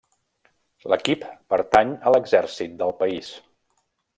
[0.93, 3.31] L'equip pertany a l'exèrcit del país.